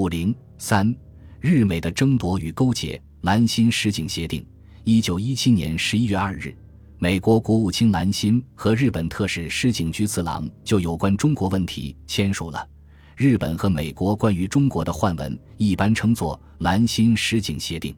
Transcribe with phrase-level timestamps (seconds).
[0.00, 0.96] 五零三，
[1.40, 2.98] 日美的争夺与勾结。
[3.20, 4.42] 兰心实景协定，
[4.82, 6.56] 一九一七年十一月二日，
[6.96, 12.66] 美国国务卿兰心和日本特使石井菊次郎就有关中国问题签署了
[13.14, 17.94] 日本和美国关于中国的换文，一般称作兰心实景协定。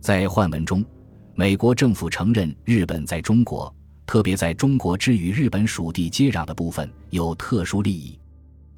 [0.00, 0.82] 在换文中，
[1.34, 3.70] 美国政府承认日本在中国，
[4.06, 8.18] 特别在中国之与日本属地接壤的部分有特殊利益。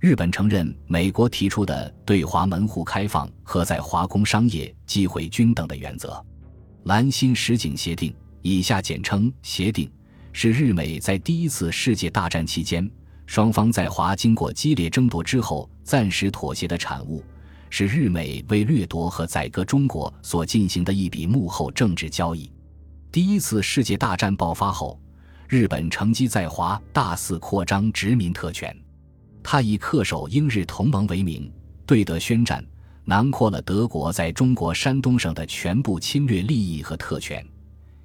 [0.06, 6.24] 日本承认美国提出的对华门户开放和在华工商业机会均等的原则。
[6.84, 9.90] 兰辛实景协定（以下简称协定）
[10.32, 12.88] 是日美在第一次世界大战期间
[13.26, 17.20] 双方在华经过激烈争夺之后暂时妥协的产物，
[17.68, 22.48] 是日美为掠夺和宰割中国所进行的一笔幕后政治交易。
[23.10, 25.00] 第一次世界大战爆发后，
[25.48, 28.72] 日本乘机在华大肆扩张殖民特权。
[29.48, 31.48] 他以恪守英日同盟为名，
[31.86, 32.66] 对德宣战，
[33.04, 37.46] 囊括了德国在中国山东省的全部侵略利益和特权。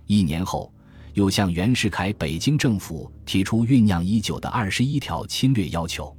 [0.05, 0.71] 一年后，
[1.16, 6.16] 又向袁世凯北京政府提出酝酿已久的二十一条侵略要求。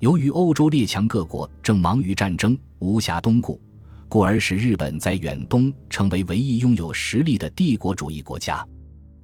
[0.00, 3.60] 由于欧洲列强各国正忙于战争，无暇东顾，
[4.08, 8.66] 故而使日本在远东成为唯一拥有实力的帝国主义国家。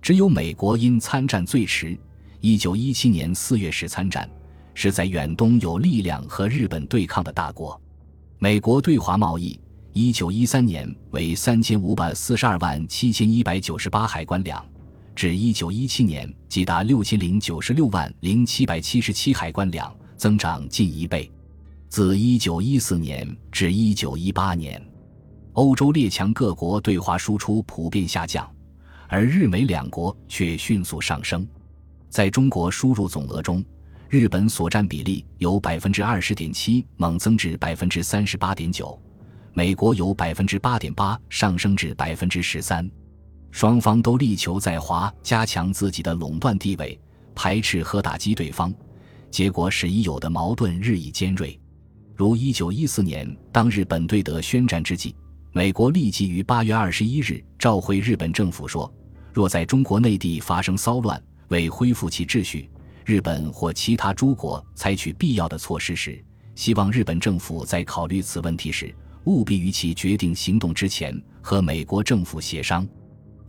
[0.00, 1.98] 只有美国因参战最迟，
[2.38, 4.30] 一九一七年四月时参战。
[4.74, 7.80] 是在远东有力量和日本对抗的大国。
[8.38, 9.58] 美国对华贸易，
[9.92, 14.64] 一九一三年为三千五百四十二万七千一百九十八海关两，
[15.14, 21.30] 至一九一七年即达六千零九十六万零七百七十七海关两，增长近一倍。
[21.88, 24.82] 自一九一四年至一九一八年，
[25.52, 28.50] 欧洲列强各国对华输出普遍下降，
[29.08, 31.46] 而日美两国却迅速上升。
[32.08, 33.62] 在中国输入总额中，
[34.12, 39.00] 日本所占比例由百分之二十点七猛增至百分之三十八点九，
[39.54, 42.86] 美国由百分之八点八上升至百分之十三，
[43.50, 47.00] 双方都力求在华加强自己的垄断地位，
[47.34, 48.70] 排斥和打击对方，
[49.30, 51.58] 结果使已有的矛盾日益尖锐。
[52.14, 55.16] 如一九一四年，当日本对德宣战之际，
[55.52, 58.92] 美国立即于八月二十一日召回日本政府说，
[59.32, 61.18] 若在中国内地发生骚乱，
[61.48, 62.68] 为恢复其秩序。
[63.04, 66.22] 日本或其他诸国采取必要的措施时，
[66.54, 72.86] 希望日本政府在考虑此问题时，务必于其决定行动之前和美国政府协商。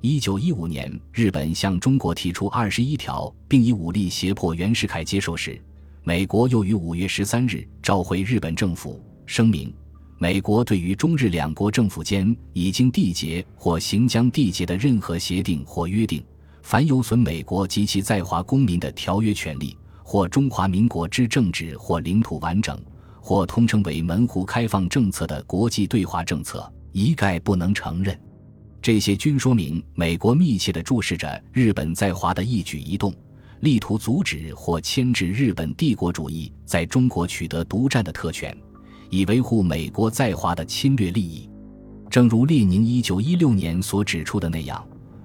[0.02, 5.62] 一九一五年，日本向中国提出二十一条，并以武力胁迫袁世凯接受时，
[6.04, 9.74] 美国又于五月十三日召回日本政府，声明：
[10.18, 16.24] 美国对于中日两国政府间已经缔结或行将缔结的任何协定或约定。
[16.64, 22.82] 凡有损美国及其在华公民的条约权利，或中华民国之政治或领土完整，
[23.22, 28.18] 或通称为门户开放政策的国际对华政策，一概不能承认。
[28.82, 33.14] 这些均说明美国密切地注视着日本在华的一举一动，
[33.60, 38.58] 力图阻止或牵制日本帝国主义在中国取得独占的特权，
[39.10, 41.50] 以维护美国在华的侵略利益。
[42.10, 44.82] 正如列宁一九一六年所指出的那样。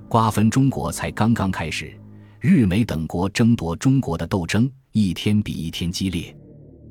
[0.09, 1.93] 瓜分中国才刚刚开始，
[2.41, 6.35] 日美等国争夺中国的斗争一天比一天激烈。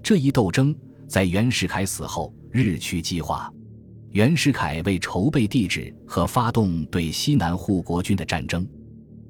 [0.03, 0.73] 这一斗争
[1.07, 3.51] 在袁世凯死后日趋激化。
[4.11, 8.67] 袁世凯为筹备帝制和发动对西南护国军的战争，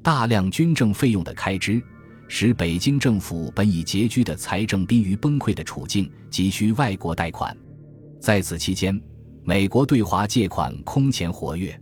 [0.03, 1.81] 大量军政费用的开支，
[2.27, 7.55] 使北京政府本已拮据的财政濒于崩溃的处境，急需外国贷款。
[8.19, 9.01] 在此期间，
[9.45, 11.79] 美国对华借款空前活跃。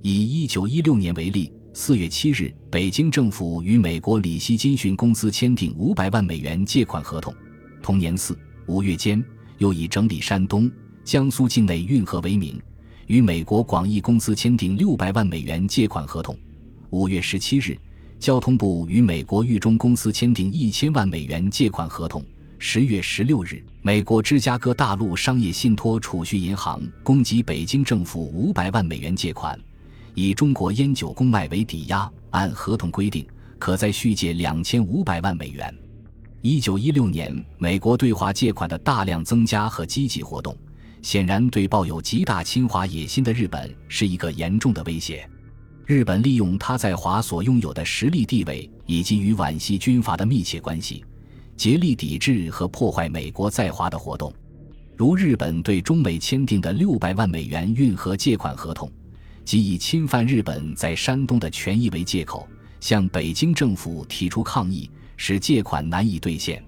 [0.00, 7.34] 以一九一六年为例，四月七日，北京政府与美国里希金逊公司签订五百万美元借款合同。
[7.82, 8.38] 同年四
[8.68, 9.22] 五月间，
[9.58, 10.70] 又以整理山东、
[11.02, 12.60] 江苏境内运河为名，
[13.08, 16.38] 与美国广义公司签订六百万美元借款合同。
[16.90, 17.76] 五月十七日，
[18.20, 22.24] 交通部与美国豫中公司签订一千万美元借款合同。
[22.60, 29.58] 十月十六日，美国芝加哥大陆商业信托储蓄银行供给北京政府五百万美元借款。
[30.14, 33.26] 以中国烟酒公卖为抵押，按合同规定，
[33.58, 35.72] 可再续借两千五百万美元。
[36.40, 40.56] 一九一六年，美国对华借款的大量增加和积极活动，
[41.02, 45.28] 显然对抱有极大侵华野心的日本是一个严重的威胁。
[45.84, 51.04] 日本利用他在华所拥有的实力地位，以及与皖系军阀的密切关系，
[51.56, 54.32] 竭力抵制和破坏美国在华的活动，
[54.96, 58.90] 如日本对中美签订的六百万美元运河借款合同。
[59.48, 62.46] 即以侵犯日本在山东的权益为借口，
[62.80, 66.62] 向北京政府提出抗议，使借款难以兑现。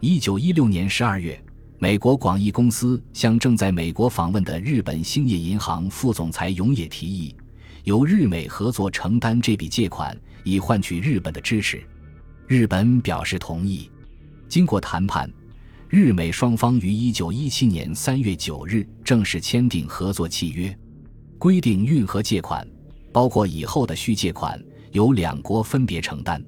[0.00, 1.42] 一九一六年十二月，
[1.78, 7.34] 美国广义公司向正在美国访问的日本兴业银行副总裁永野提议，
[7.84, 10.14] 由日美合作承担这笔借款，
[10.44, 11.82] 以换取日本的支持。
[12.46, 13.90] 日本表示同意。
[14.46, 15.32] 经过谈判，
[15.88, 20.78] 日美双方于1917年3月9日正式签订合作契约，
[21.40, 22.68] 规定运河借款，
[23.10, 26.44] 包括以后的续借款，由两国分别承担。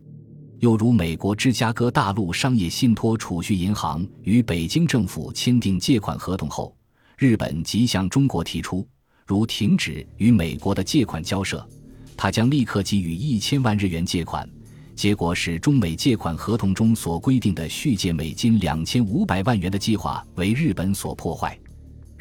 [0.59, 6.77] 又如美国芝加哥大陆商业信托储蓄银行与北京政府签订借款合同后，
[7.17, 8.87] 日本即向中国提出，
[9.25, 11.67] 如停止与美国的借款交涉，
[12.15, 14.47] 他将立刻给予一千万日元借款。
[14.95, 21.59] 结果使中美借款合同中所规定的续借美金两千五百万元的计划为日本所破坏。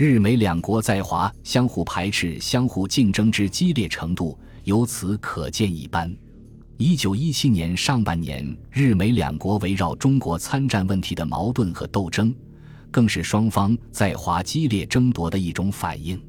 [0.02, 6.12] 日美两国在华相互排斥、相互竞争之激烈程度，由此可见一斑。
[6.78, 12.34] 一九一七年上半年，日美两国围绕中国参战问题的矛盾和斗争，
[12.90, 16.20] 更是双方在华激烈争夺的一种反应。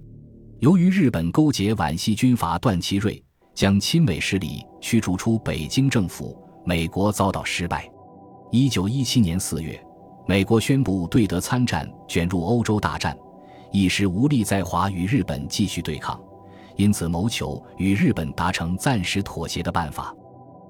[0.59, 7.91] 由于日本勾结皖系军阀段祺瑞，将亲美势力驱逐出北京政府，美国遭到失败。
[8.51, 9.83] 一九一七年四月，
[10.29, 13.17] 美国宣布对德参战，卷入欧洲大战，
[13.73, 16.21] 一时无力在华与日本继续对抗，
[16.77, 20.15] 因此谋求与日本达成暂时妥协的办法。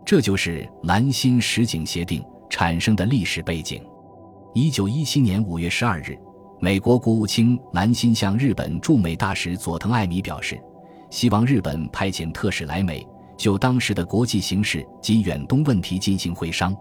[0.04, 3.84] 这就是兰辛实景协定产生的历史背景。
[4.54, 6.16] 一九一七年五月十二日，
[6.60, 10.60] 美国国务卿兰心向日本驻美大使佐藤爱米表示，
[11.10, 13.06] 希望日本派遣特使来美，
[13.37, 16.76] 就当时的国际形势及远东问题进行会商。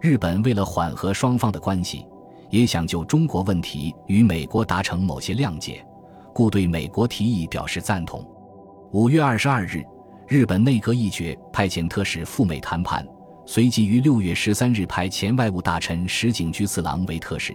[0.00, 2.04] 日本为了缓和双方的关系，
[2.54, 5.84] 也想就中国问题与美国达成某些谅解，
[6.32, 8.24] 故对美国提议表示赞同。
[8.92, 9.82] 五月二十二日。
[10.28, 13.06] 日本内阁议决派遣特使赴美谈判，
[13.44, 17.54] 随即于六月十三日派前外务大臣石井菊次郎为特使，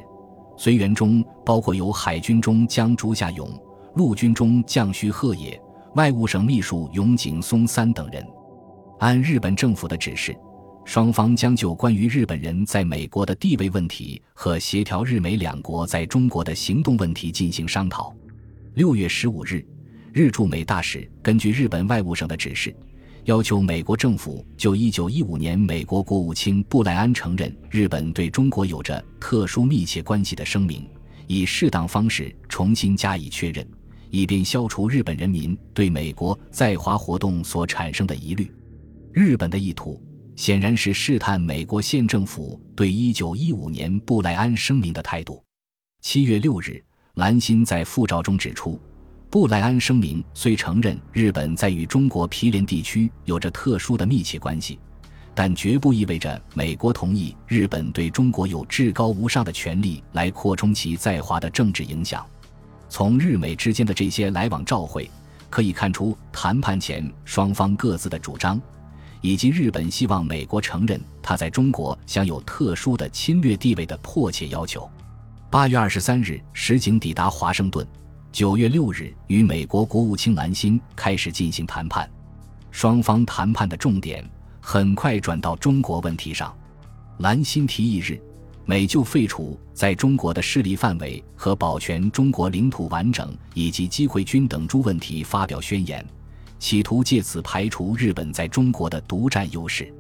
[0.56, 3.50] 随员中包括有海军中将竹下勇、
[3.96, 5.60] 陆军中将须贺野、
[5.96, 8.24] 外务省秘书永井松三等人。
[9.00, 10.38] 按日本政府的指示，
[10.90, 18.12] 双方将就关于日本人在美国的地位问题和协调日美两国在中国的行动问题进行商讨。
[18.74, 19.64] 六月十五日。
[20.12, 22.76] 日驻美大使根据日本外务省的指示，
[23.26, 30.84] 要求美国政府就1915年美国国务卿布莱安承认日本对中国有着特殊密切关系的声明，
[31.28, 33.64] 以适当方式重新加以确认，
[34.10, 38.52] 以便消除日本人民对美国在华活动所产生的疑虑。
[39.14, 40.02] 日本的意图
[40.40, 45.44] 显然是试探美国县政府对1915年布莱安声明的态度。
[46.02, 46.82] 7月6日，
[47.16, 48.80] 兰心在复照中指出。
[49.30, 54.80] 布莱安声明虽承认日本在与中国毗邻地区有着特殊的密切关系，
[55.36, 62.26] 但绝不意味着美国同意日本对中国有至高无上的权利来扩充其在华的政治影响。
[62.88, 65.12] 从日美之间的这些来往照会
[65.50, 68.58] 可以看出，谈判前双方各自的主张，
[69.22, 74.90] 以及日本希望美国承认他在中国享有特殊的侵略地位的迫切要求。
[75.50, 77.86] 八月二十三日，石井抵达华盛顿。
[78.32, 82.08] 九月六日，与美国国务卿兰辛开始进行谈判，
[82.70, 84.24] 双方谈判的重点
[84.62, 86.56] 很快转到中国问题上。
[87.18, 88.22] 兰辛提议日
[88.66, 96.06] 美就废除在中国的势力范围和保全中国领土完整以及机会均等诸问题发表宣言，
[96.60, 99.92] 企图借此排除日本在中国的独占优势。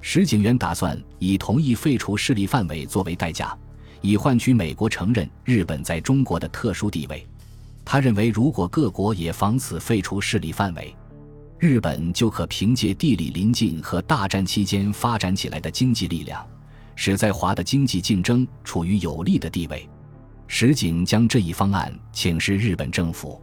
[0.00, 3.56] 石井元打算以同意废除势力范围作为代价，
[4.00, 7.26] 以换取美国承认日本在中国的特殊地位。
[7.84, 10.94] 他认为，如果各国也防此废除势力范围，
[11.58, 16.46] 日本就可凭借地理邻近和大战期间发展起来的经济力量，
[16.94, 19.88] 使在华的经济竞争处于有利的地位。
[20.46, 23.42] 石井将这一方案请示日本政府，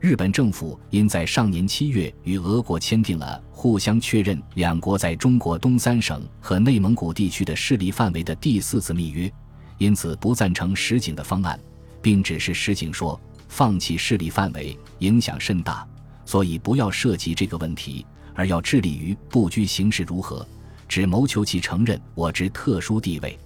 [0.00, 9.30] 日本政府因在上年七月与俄国签订了互相确认两国在中国东三省和内蒙古地区的势力范围的第四次密约，
[9.76, 11.58] 因此不赞成石井的方案，
[12.00, 13.20] 并指示石井说。
[13.50, 15.84] 放弃势力范围影响甚大，
[16.26, 20.46] 所以不要涉及这个问题，而要致力于不拘形势如何，
[20.86, 23.38] 只谋求其承认我之特殊地位。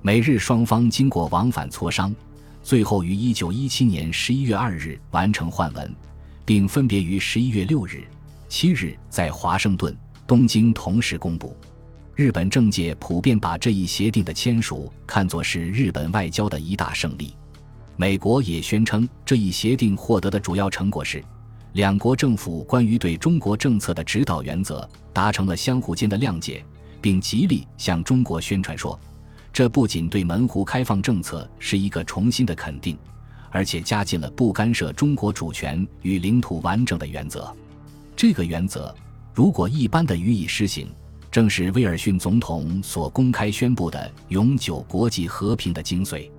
[0.00, 2.16] 美日双方经过往返磋商，
[2.62, 5.94] 最后于一九一七年十一月二日完成换文，
[6.44, 8.04] 并分别于十一月六日、
[8.48, 11.56] 七日在华盛顿、东京同时公布。
[12.14, 17.34] 日本政界普遍把这一协定的签署看作是日本外交的一大胜利。
[17.96, 21.22] 美国也宣称，这一协定获得的主要成果是，
[21.72, 26.64] 两国政府关于对中国政策的指导原则达成了相互间的谅解，
[27.00, 28.98] 并极力向中国宣传说，
[29.52, 32.96] 这不仅对门户开放政策是一个重新的肯定，
[33.50, 37.54] 而且加进了不干涉中国主权与领土完整的原则。
[38.16, 38.94] 这个原则
[39.34, 40.88] 如果一般的予以施行，
[41.30, 46.30] 正是威尔逊总统所公开宣布的永久国际和平的精髓。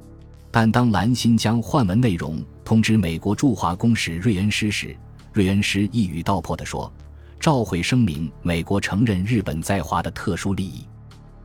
[0.50, 4.96] 但当兰辛将换文内容通知美国驻华公使瑞恩师时，
[5.34, 6.92] 瑞恩师一语道破地说
[7.40, 10.86] ：“照会声明，美国承认日本在华的特殊利益。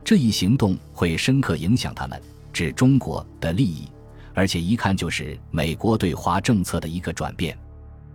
[0.09, 2.19] 这一行动会深刻影响他们
[2.51, 3.87] 指中国的利益，
[4.33, 7.55] 而且一看就是美国对华政策的一个转变。”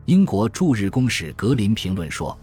[0.07, 2.37] 英国驻日公使格林评论说：“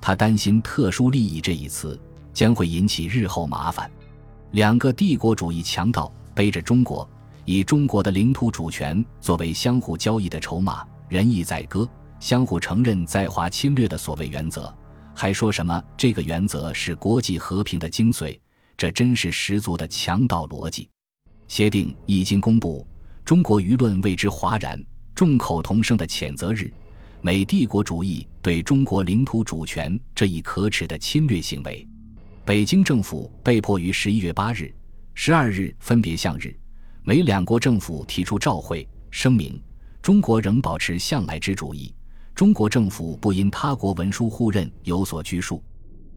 [0.00, 2.00] 他担心‘特殊利益’这一词
[2.32, 3.90] 将会引起日后麻烦。
[4.52, 7.04] 两个帝国主义强盗背着中国。”
[7.46, 11.84] 以中国的领土主权作为相互交易的筹码，仁义在歌，
[12.20, 14.72] 相互承认在华侵略的所谓原则，
[15.12, 18.38] 还说什么这个原则是国际和平的精髓，
[18.84, 20.86] 这真是十足的强盗逻辑。
[21.48, 22.86] 协定一经公布，
[23.24, 24.78] 中国舆论为之哗然，
[25.14, 26.70] 众口同声的谴责日
[27.22, 31.88] 美帝国主义对中国领土主权这一可耻的侵略行为。
[32.44, 34.70] 北京政府被迫于十一月八日、
[35.14, 36.54] 十二日分别向日。
[37.04, 39.58] 美两国政府提出照会声明，
[40.02, 41.94] 中国仍保持向来之主义，
[42.34, 45.64] 中国政府不因他国文书互认有所拘束。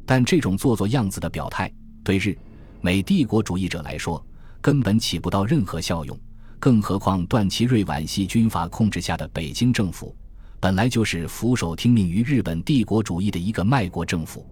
[0.05, 1.71] 但这种做做样子的表态，
[2.03, 2.37] 对日
[2.81, 4.23] 美帝国主义者来说，
[4.61, 6.17] 根本起不到任何效用。
[6.59, 10.15] 更何况段祺瑞皖系军阀控制下的北京政府，
[10.59, 14.45] 本来就是俯首听命于日本帝国主义的一个卖国政府。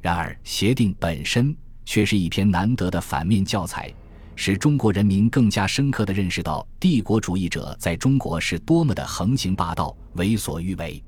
[0.00, 3.92] 然而，协定本身却是一篇难得的反面教材。
[4.34, 11.02] 使中国人民更加深刻地认识到帝国主义者在中国是多么的横行霸道、为所欲为。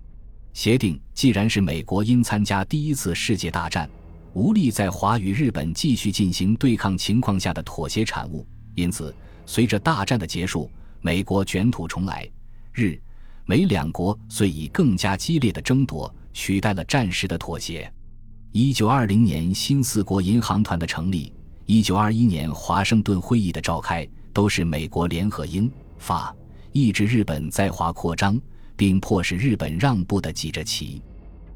[0.52, 3.88] 协定既然是美国因参加第一次世界大战，
[4.34, 9.14] 无力在华与日本继续进行对抗情况下的妥协产物，因此
[9.46, 10.68] 随着大战的结束，
[11.00, 12.28] 美国卷土重来，
[12.72, 13.00] 日
[13.46, 17.90] 美两国遂以更加激烈的争夺取代了战时的妥协。
[18.50, 21.32] 一九二零年新四国银行团的成立。
[21.66, 26.34] 一九二一年华盛顿会议的召开，都是美国联合英法
[26.72, 28.38] 抑制日本在华扩张，
[28.76, 31.00] 并迫使日本让步的几着棋。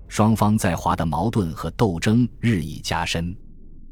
[0.08, 3.36] 双方在华的矛盾和斗争日益加深。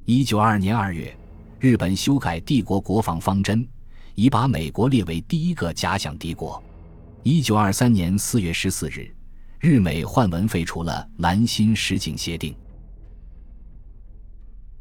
[0.06, 1.16] 一九二二年二月，
[1.61, 3.66] 日本修改帝国国防方针，
[4.14, 6.62] 已把美国列为第一个假想敌国。
[7.23, 9.14] 一九二三年四月十四日，
[9.61, 12.52] 日美换文废除了《兰辛实景协定》。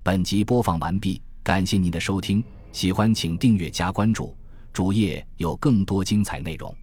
[0.01, 4.37] 本集播放完毕，感谢您的收听，喜欢请订阅加关注，
[4.71, 6.73] 主页有更多精彩内容。